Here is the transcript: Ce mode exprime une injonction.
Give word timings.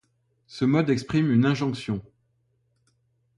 Ce 0.47 0.65
mode 0.65 0.89
exprime 0.89 1.31
une 1.31 1.45
injonction. 1.45 2.01